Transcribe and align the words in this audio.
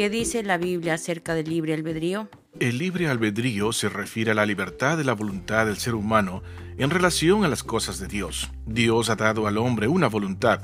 ¿Qué 0.00 0.08
dice 0.08 0.42
la 0.42 0.56
Biblia 0.56 0.94
acerca 0.94 1.34
del 1.34 1.50
libre 1.50 1.74
albedrío? 1.74 2.30
El 2.58 2.78
libre 2.78 3.08
albedrío 3.08 3.70
se 3.70 3.90
refiere 3.90 4.30
a 4.30 4.34
la 4.34 4.46
libertad 4.46 4.96
de 4.96 5.04
la 5.04 5.12
voluntad 5.12 5.66
del 5.66 5.76
ser 5.76 5.94
humano 5.94 6.42
en 6.78 6.88
relación 6.88 7.44
a 7.44 7.48
las 7.48 7.62
cosas 7.62 7.98
de 7.98 8.06
Dios. 8.06 8.50
Dios 8.64 9.10
ha 9.10 9.16
dado 9.16 9.46
al 9.46 9.58
hombre 9.58 9.88
una 9.88 10.06
voluntad. 10.06 10.62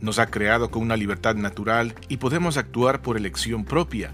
Nos 0.00 0.18
ha 0.18 0.26
creado 0.26 0.72
con 0.72 0.82
una 0.82 0.96
libertad 0.96 1.36
natural 1.36 1.94
y 2.08 2.16
podemos 2.16 2.56
actuar 2.56 3.00
por 3.00 3.16
elección 3.16 3.64
propia. 3.64 4.12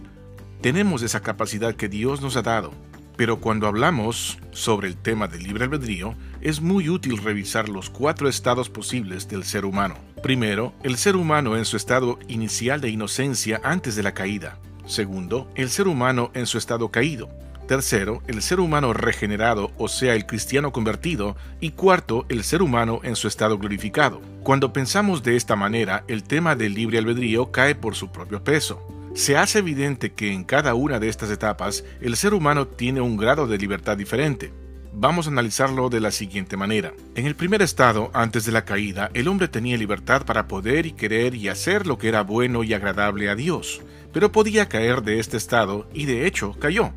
Tenemos 0.61 1.01
esa 1.01 1.23
capacidad 1.23 1.75
que 1.75 1.89
Dios 1.89 2.21
nos 2.21 2.37
ha 2.37 2.43
dado. 2.43 2.75
Pero 3.17 3.39
cuando 3.41 3.69
hablamos 3.69 4.39
sobre 4.51 4.89
el 4.89 4.97
tema 4.97 5.29
del 5.29 5.45
libre 5.45 5.65
albedrío, 5.65 6.15
es 6.41 6.61
muy 6.61 6.89
útil 6.89 7.19
revisar 7.19 7.69
los 7.69 7.91
cuatro 7.91 8.29
estados 8.29 8.69
posibles 8.69 9.29
del 9.29 9.45
ser 9.45 9.65
humano. 9.65 9.97
Primero, 10.23 10.73
el 10.83 10.97
ser 10.97 11.17
humano 11.17 11.57
en 11.57 11.65
su 11.65 11.77
estado 11.77 12.19
inicial 12.29 12.81
de 12.81 12.91
inocencia 12.91 13.61
antes 13.63 13.95
de 13.95 14.03
la 14.03 14.15
caída. 14.15 14.59
Segundo, 14.87 15.49
el 15.55 15.71
ser 15.71 15.87
humano 15.87 16.31
en 16.35 16.47
su 16.47 16.59
estado 16.59 16.91
caído. 16.91 17.29
Tercero, 17.69 18.23
el 18.27 18.43
ser 18.43 18.61
humano 18.61 18.93
regenerado, 18.93 19.71
o 19.79 19.89
sea, 19.89 20.15
el 20.15 20.27
cristiano 20.27 20.73
convertido. 20.73 21.37
Y 21.61 21.71
cuarto, 21.71 22.27
el 22.29 22.43
ser 22.43 22.63
humano 22.63 23.01
en 23.05 23.17
su 23.17 23.29
estado 23.29 23.59
glorificado. 23.59 24.21
Cuando 24.43 24.73
pensamos 24.73 25.23
de 25.23 25.37
esta 25.37 25.57
manera, 25.57 26.05
el 26.09 26.25
tema 26.25 26.57
del 26.57 26.75
libre 26.75 26.99
albedrío 26.99 27.53
cae 27.53 27.75
por 27.75 27.95
su 27.95 28.11
propio 28.11 28.43
peso 28.43 28.94
se 29.15 29.37
hace 29.37 29.61
evidente 29.61 30.13
que 30.13 30.33
en 30.33 30.43
cada 30.43 30.75
una 30.75 30.99
de 30.99 31.09
estas 31.09 31.31
etapas 31.31 31.85
el 32.01 32.17
ser 32.17 32.35
humano 32.35 32.67
tiene 32.67 33.01
un 33.01 33.17
grado 33.17 33.47
de 33.47 33.59
libertad 33.59 33.97
diferente. 33.97 34.53
Vamos 34.93 35.27
a 35.27 35.31
analizarlo 35.31 35.89
de 35.89 36.01
la 36.01 36.11
siguiente 36.11 36.57
manera. 36.57 36.93
En 37.15 37.27
el 37.27 37.37
primer 37.37 37.63
estado, 37.63 38.11
antes 38.13 38.45
de 38.45 38.53
la 38.53 38.65
caída, 38.65 39.11
el 39.15 39.29
hombre 39.29 39.47
tenía 39.47 39.77
libertad 39.77 40.25
para 40.25 40.49
poder 40.49 40.87
y 40.87 40.93
querer 40.93 41.37
y 41.37 41.49
hacer 41.49 41.87
lo 41.87 41.97
que 41.97 42.09
era 42.09 42.23
bueno 42.23 42.65
y 42.65 42.75
agradable 42.75 43.29
a 43.29 43.37
Dios, 43.37 43.83
pero 44.13 44.33
podía 44.33 44.69
caer 44.69 45.03
de 45.03 45.21
este 45.21 45.37
estado 45.37 45.89
y 45.95 46.07
de 46.07 46.27
hecho 46.27 46.53
cayó. 46.59 46.93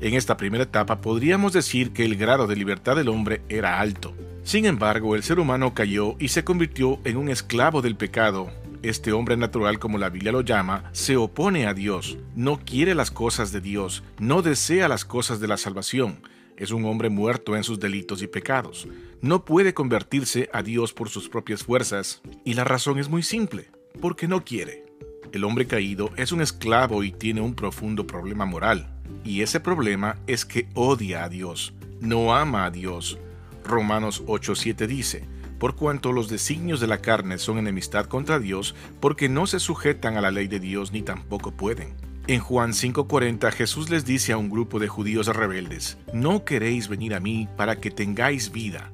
En 0.00 0.14
esta 0.14 0.36
primera 0.36 0.64
etapa 0.64 1.00
podríamos 1.00 1.52
decir 1.52 1.92
que 1.92 2.04
el 2.04 2.16
grado 2.16 2.46
de 2.46 2.54
libertad 2.54 2.94
del 2.94 3.08
hombre 3.08 3.42
era 3.48 3.80
alto. 3.80 4.14
Sin 4.44 4.66
embargo, 4.66 5.16
el 5.16 5.24
ser 5.24 5.40
humano 5.40 5.74
cayó 5.74 6.14
y 6.20 6.28
se 6.28 6.44
convirtió 6.44 7.00
en 7.04 7.16
un 7.16 7.28
esclavo 7.28 7.82
del 7.82 7.96
pecado, 7.96 8.52
este 8.88 9.12
hombre 9.12 9.36
natural, 9.36 9.78
como 9.78 9.98
la 9.98 10.10
Biblia 10.10 10.32
lo 10.32 10.42
llama, 10.42 10.88
se 10.92 11.16
opone 11.16 11.66
a 11.66 11.74
Dios, 11.74 12.18
no 12.34 12.60
quiere 12.64 12.94
las 12.94 13.10
cosas 13.10 13.52
de 13.52 13.60
Dios, 13.60 14.02
no 14.18 14.42
desea 14.42 14.88
las 14.88 15.04
cosas 15.04 15.40
de 15.40 15.48
la 15.48 15.56
salvación. 15.56 16.22
Es 16.56 16.70
un 16.70 16.84
hombre 16.84 17.10
muerto 17.10 17.56
en 17.56 17.64
sus 17.64 17.80
delitos 17.80 18.22
y 18.22 18.26
pecados. 18.26 18.88
No 19.20 19.44
puede 19.44 19.74
convertirse 19.74 20.48
a 20.52 20.62
Dios 20.62 20.92
por 20.92 21.08
sus 21.08 21.28
propias 21.28 21.64
fuerzas, 21.64 22.22
y 22.44 22.54
la 22.54 22.64
razón 22.64 22.98
es 22.98 23.08
muy 23.08 23.22
simple, 23.22 23.70
porque 24.00 24.28
no 24.28 24.44
quiere. 24.44 24.84
El 25.32 25.44
hombre 25.44 25.66
caído 25.66 26.10
es 26.16 26.32
un 26.32 26.40
esclavo 26.40 27.02
y 27.02 27.12
tiene 27.12 27.40
un 27.40 27.54
profundo 27.54 28.06
problema 28.06 28.46
moral, 28.46 28.88
y 29.24 29.42
ese 29.42 29.60
problema 29.60 30.18
es 30.26 30.44
que 30.44 30.68
odia 30.74 31.24
a 31.24 31.28
Dios, 31.28 31.74
no 32.00 32.34
ama 32.34 32.64
a 32.64 32.70
Dios. 32.70 33.18
Romanos 33.64 34.22
8:7 34.26 34.86
dice, 34.86 35.28
por 35.58 35.76
cuanto 35.76 36.12
los 36.12 36.28
designios 36.28 36.80
de 36.80 36.86
la 36.86 36.98
carne 36.98 37.38
son 37.38 37.58
enemistad 37.58 38.06
contra 38.06 38.38
Dios, 38.38 38.74
porque 39.00 39.28
no 39.28 39.46
se 39.46 39.60
sujetan 39.60 40.16
a 40.16 40.20
la 40.20 40.30
ley 40.30 40.48
de 40.48 40.60
Dios 40.60 40.92
ni 40.92 41.02
tampoco 41.02 41.52
pueden. 41.52 41.94
En 42.28 42.40
Juan 42.40 42.72
5:40 42.72 43.52
Jesús 43.52 43.88
les 43.88 44.04
dice 44.04 44.32
a 44.32 44.36
un 44.36 44.50
grupo 44.50 44.80
de 44.80 44.88
judíos 44.88 45.28
rebeldes, 45.28 45.96
No 46.12 46.44
queréis 46.44 46.88
venir 46.88 47.14
a 47.14 47.20
mí 47.20 47.48
para 47.56 47.76
que 47.76 47.90
tengáis 47.90 48.50
vida. 48.50 48.90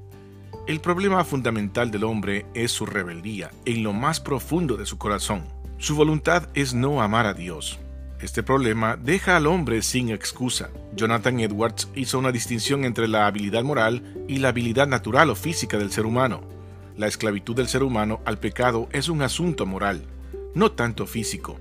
El 0.69 0.81
problema 0.81 1.25
fundamental 1.25 1.91
del 1.91 2.05
hombre 2.05 2.47
es 2.55 2.71
su 2.73 2.87
rebeldía 2.87 3.51
en 3.65 3.83
lo 3.83 3.93
más 3.93 4.21
profundo 4.21 4.77
de 4.77 4.87
su 4.87 4.99
corazón. 4.99 5.45
Su 5.79 5.97
voluntad 5.97 6.49
es 6.55 6.75
no 6.75 7.03
amar 7.03 7.27
a 7.27 7.35
Dios. 7.35 7.81
Este 8.23 8.45
problema 8.45 8.97
deja 8.97 9.37
al 9.37 9.49
hombre 9.49 9.83
sin 9.83 10.11
excusa. 10.11 10.71
Jonathan 10.95 11.41
Edwards 11.41 11.89
hizo 11.97 12.21
una 12.21 12.31
distinción 12.31 12.85
entre 12.85 13.09
la 13.09 13.27
habilidad 13.27 13.65
moral 13.65 14.25
y 14.29 14.37
la 14.37 14.51
habilidad 14.51 14.87
natural 14.87 15.29
o 15.31 15.35
física 15.35 15.77
del 15.77 15.91
ser 15.91 16.07
humano. 16.07 16.41
La 16.97 17.09
esclavitud 17.09 17.57
del 17.57 17.67
ser 17.67 17.83
humano 17.83 18.21
al 18.25 18.39
pecado 18.39 18.89
es 18.93 19.09
un 19.09 19.23
asunto 19.23 19.67
moral, 19.67 20.05
no 20.55 20.71
tanto 20.71 21.09
físico. 21.09 21.59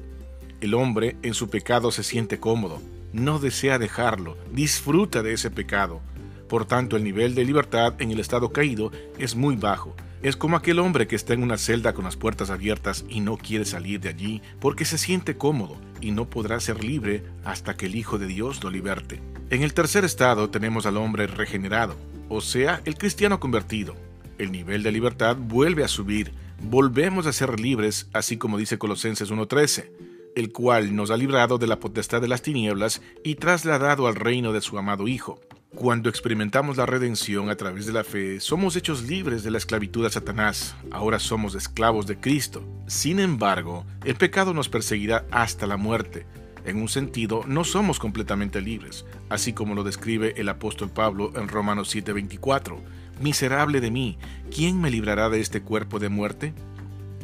El 0.62 0.76
hombre 0.76 1.18
en 1.24 1.34
su 1.34 1.50
pecado 1.50 1.90
se 1.90 2.04
siente 2.04 2.40
cómodo, 2.40 2.80
no 3.12 3.40
desea 3.40 3.80
dejarlo, 3.80 4.38
disfruta 4.54 5.24
de 5.24 5.34
ese 5.34 5.50
pecado. 5.50 6.00
Por 6.48 6.66
tanto, 6.66 6.96
el 6.96 7.04
nivel 7.04 7.34
de 7.34 7.44
libertad 7.44 7.96
en 7.98 8.12
el 8.12 8.20
estado 8.20 8.52
caído 8.52 8.92
es 9.18 9.36
muy 9.36 9.56
bajo. 9.56 9.96
Es 10.24 10.36
como 10.36 10.56
aquel 10.56 10.80
hombre 10.80 11.08
que 11.08 11.16
está 11.16 11.34
en 11.34 11.44
una 11.44 11.58
celda 11.58 11.94
con 11.94 12.06
las 12.06 12.16
puertas 12.16 12.50
abiertas 12.50 13.06
y 13.10 13.22
no 13.22 13.38
quiere 13.38 13.66
salir 13.66 14.00
de 14.00 14.10
allí 14.10 14.42
porque 14.60 14.86
se 14.86 14.98
siente 14.98 15.38
cómodo 15.38 15.78
y 16.00 16.12
no 16.12 16.30
podrá 16.30 16.60
ser 16.60 16.84
libre 16.84 17.24
hasta 17.44 17.76
que 17.76 17.88
el 17.88 17.96
Hijo 17.96 18.20
de 18.20 18.28
Dios 18.28 18.64
lo 18.64 18.70
liberte. 18.70 19.20
En 19.50 19.64
el 19.64 19.74
tercer 19.74 20.06
estado 20.06 20.50
tenemos 20.50 20.86
al 20.86 20.98
hombre 20.98 21.28
regenerado, 21.28 21.96
o 22.30 22.40
sea, 22.42 22.82
el 22.86 22.98
cristiano 22.98 23.40
convertido 23.40 23.96
el 24.42 24.52
nivel 24.52 24.82
de 24.82 24.92
libertad 24.92 25.38
vuelve 25.38 25.84
a 25.84 25.88
subir, 25.88 26.32
volvemos 26.64 27.28
a 27.28 27.34
ser 27.34 27.60
libres, 27.60 28.10
así 28.12 28.38
como 28.38 28.58
dice 28.58 28.80
Colosenses 28.80 29.32
1.13, 29.32 29.92
el 30.36 30.52
cual 30.52 30.96
nos 30.96 31.12
ha 31.12 31.18
librado 31.18 31.60
de 31.60 31.68
la 31.68 31.80
potestad 31.80 32.22
de 32.22 32.28
las 32.28 32.42
tinieblas 32.42 33.04
y 33.24 33.36
trasladado 33.36 34.08
al 34.08 34.16
reino 34.16 34.52
de 34.52 34.62
su 34.62 34.80
amado 34.80 35.08
Hijo. 35.08 35.40
Cuando 35.76 36.10
experimentamos 36.10 36.76
la 36.76 36.86
redención 36.86 37.50
a 37.50 37.56
través 37.56 37.86
de 37.86 37.94
la 37.94 38.04
fe, 38.04 38.42
somos 38.42 38.76
hechos 38.76 39.04
libres 39.04 39.42
de 39.42 39.52
la 39.52 39.58
esclavitud 39.58 40.06
a 40.06 40.10
Satanás. 40.10 40.76
Ahora 40.92 41.18
somos 41.18 41.56
esclavos 41.56 42.08
de 42.08 42.18
Cristo. 42.18 42.62
Sin 42.88 43.22
embargo, 43.22 43.86
el 44.04 44.16
pecado 44.16 44.54
nos 44.54 44.68
perseguirá 44.68 45.26
hasta 45.32 45.66
la 45.68 45.78
muerte. 45.78 46.26
En 46.66 46.76
un 46.76 46.90
sentido, 46.90 47.46
no 47.48 47.64
somos 47.64 48.00
completamente 48.00 48.60
libres, 48.60 49.06
así 49.30 49.54
como 49.54 49.74
lo 49.74 49.86
describe 49.86 50.34
el 50.36 50.50
apóstol 50.50 50.90
Pablo 50.90 51.32
en 51.36 51.48
Romanos 51.48 51.96
7:24 51.96 52.78
Miserable 53.22 53.80
de 53.80 53.92
mí, 53.92 54.18
¿quién 54.54 54.82
me 54.82 54.92
librará 54.92 55.30
de 55.30 55.40
este 55.40 55.62
cuerpo 55.62 56.00
de 56.00 56.10
muerte? 56.10 56.54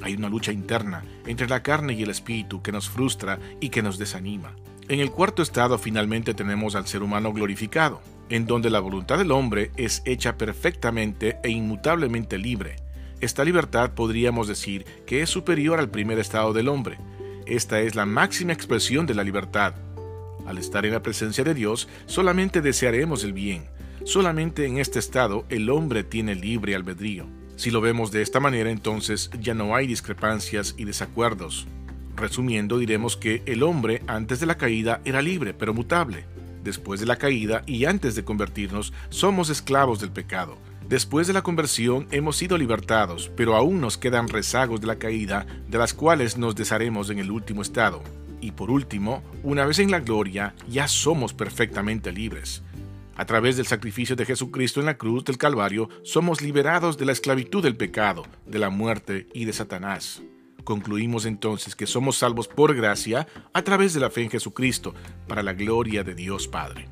Hay 0.02 0.14
una 0.14 0.30
lucha 0.30 0.54
interna 0.54 1.04
entre 1.26 1.50
la 1.50 1.64
carne 1.64 1.94
y 1.94 2.04
el 2.04 2.12
espíritu 2.12 2.62
que 2.62 2.72
nos 2.72 2.88
frustra 2.88 3.40
y 3.60 3.70
que 3.70 3.82
nos 3.82 3.98
desanima. 3.98 4.54
En 4.88 5.02
el 5.02 5.12
cuarto 5.12 5.44
estado 5.44 5.78
finalmente 5.78 6.34
tenemos 6.34 6.76
al 6.76 6.88
ser 6.88 7.04
humano 7.04 7.34
glorificado, 7.34 8.02
en 8.30 8.46
donde 8.46 8.70
la 8.70 8.80
voluntad 8.80 9.18
del 9.18 9.32
hombre 9.32 9.72
es 9.78 10.02
hecha 10.06 10.38
perfectamente 10.38 11.38
e 11.44 11.50
inmutablemente 11.50 12.38
libre. 12.38 12.78
Esta 13.20 13.44
libertad 13.44 13.92
podríamos 13.92 14.48
decir 14.48 14.86
que 15.06 15.22
es 15.22 15.30
superior 15.30 15.80
al 15.80 15.90
primer 15.90 16.20
estado 16.20 16.54
del 16.54 16.68
hombre. 16.68 16.98
Esta 17.46 17.80
es 17.82 17.96
la 17.96 18.06
máxima 18.06 18.54
expresión 18.54 19.06
de 19.06 19.16
la 19.16 19.24
libertad. 19.24 19.74
Al 20.46 20.58
estar 20.58 20.86
en 20.86 20.94
la 20.94 21.02
presencia 21.02 21.44
de 21.44 21.54
Dios, 21.54 21.88
solamente 22.06 22.62
desearemos 22.62 23.24
el 23.24 23.34
bien, 23.34 23.66
Solamente 24.08 24.66
en 24.66 24.78
este 24.78 25.00
estado 25.00 25.46
el 25.50 25.70
hombre 25.70 26.06
tiene 26.06 26.34
libre 26.34 26.76
albedrío. 26.76 27.26
Si 27.58 27.72
lo 27.72 27.82
vemos 27.82 28.10
de 28.10 28.22
esta 28.22 28.40
manera, 28.40 28.72
entonces 28.72 29.30
ya 29.42 29.54
no 29.54 29.76
hay 29.76 29.86
discrepancias 29.86 30.76
y 30.78 30.86
desacuerdos. 30.86 31.68
Resumiendo, 32.16 32.78
diremos 32.78 33.18
que 33.18 33.44
el 33.46 33.64
hombre 33.64 34.02
antes 34.08 34.40
de 34.40 34.46
la 34.46 34.56
caída 34.56 35.02
era 35.04 35.22
libre, 35.22 35.54
pero 35.54 35.74
mutable. 35.74 36.24
Después 36.68 37.00
de 37.00 37.06
la 37.06 37.16
caída 37.16 37.64
y 37.66 37.86
antes 37.86 38.14
de 38.16 38.26
convertirnos, 38.26 38.92
somos 39.08 39.50
esclavos 39.50 40.02
del 40.02 40.12
pecado. 40.12 40.58
Después 40.90 41.26
de 41.26 41.32
la 41.32 41.42
conversión 41.42 42.10
hemos 42.12 42.36
sido 42.36 42.58
libertados, 42.58 43.32
pero 43.38 43.56
aún 43.56 43.80
nos 43.80 43.98
quedan 43.98 44.28
rezagos 44.28 44.82
de 44.82 44.88
la 44.88 44.98
caída, 44.98 45.46
de 45.70 45.78
las 45.78 45.94
cuales 45.94 46.38
nos 46.38 46.56
desharemos 46.56 47.10
en 47.10 47.20
el 47.20 47.32
último 47.32 47.62
estado. 47.62 48.04
Y 48.42 48.52
por 48.52 48.70
último, 48.70 49.24
una 49.44 49.66
vez 49.66 49.80
en 49.80 49.92
la 49.92 50.02
gloria, 50.02 50.56
ya 50.68 50.90
somos 50.90 51.34
perfectamente 51.34 52.12
libres. 52.12 52.64
A 53.16 53.24
través 53.24 53.56
del 53.56 53.66
sacrificio 53.66 54.18
de 54.18 54.26
Jesucristo 54.26 54.82
en 54.82 54.88
la 54.88 54.98
cruz 54.98 55.24
del 55.24 55.38
Calvario, 55.38 55.88
somos 56.04 56.42
liberados 56.42 56.98
de 56.98 57.06
la 57.06 57.14
esclavitud 57.14 57.64
del 57.64 57.78
pecado, 57.78 58.26
de 58.46 58.60
la 58.60 58.70
muerte 58.70 59.28
y 59.34 59.46
de 59.46 59.54
Satanás. 59.54 60.22
Concluimos 60.68 61.26
entonces 61.26 61.78
que 61.78 61.88
somos 61.88 62.18
salvos 62.18 62.50
por 62.50 62.76
gracia 62.76 63.26
a 63.54 63.62
través 63.62 63.94
de 63.94 64.02
la 64.02 64.10
fe 64.10 64.24
en 64.24 64.30
Jesucristo, 64.30 64.94
para 65.26 65.42
la 65.42 65.54
gloria 65.54 66.04
de 66.04 66.14
Dios 66.14 66.50
Padre. 66.50 66.90